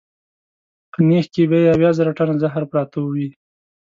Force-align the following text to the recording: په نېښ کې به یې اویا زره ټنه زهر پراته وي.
په 0.91 0.99
نېښ 1.07 1.25
کې 1.33 1.43
به 1.49 1.57
یې 1.63 1.69
اویا 1.73 1.91
زره 1.97 2.11
ټنه 2.17 2.35
زهر 2.43 2.63
پراته 2.71 2.97
وي. 3.11 3.27